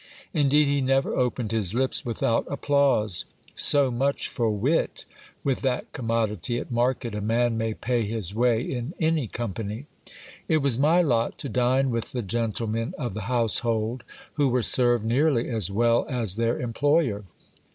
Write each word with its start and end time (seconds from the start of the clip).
Indeed, 0.33 0.65
he 0.67 0.81
never 0.81 1.15
opened 1.15 1.51
his 1.51 1.75
lips 1.75 2.03
without 2.03 2.47
applause. 2.51 3.25
So 3.55 3.91
much 3.91 4.29
for 4.29 4.49
wit! 4.49 5.05
with 5.43 5.61
that 5.61 5.93
commodity 5.93 6.57
at 6.57 6.71
market, 6.71 7.13
a 7.13 7.21
man 7.21 7.55
may 7.55 7.75
pay 7.75 8.07
his 8.07 8.33
way 8.33 8.61
in 8.63 8.95
any 8.99 9.27
company. 9.27 9.85
It 10.47 10.57
was 10.57 10.75
my 10.75 11.03
lot 11.03 11.37
to 11.37 11.49
dine 11.49 11.91
with 11.91 12.13
the 12.13 12.23
gentlemen 12.23 12.95
of 12.97 13.13
the 13.13 13.25
household, 13.29 14.03
who 14.33 14.49
were 14.49 14.63
served 14.63 15.05
nearly 15.05 15.47
as 15.49 15.69
well 15.69 16.07
as 16.09 16.35
their 16.35 16.59
employer. 16.59 17.23